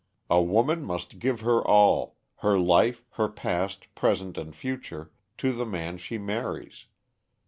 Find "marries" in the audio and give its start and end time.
6.17-6.85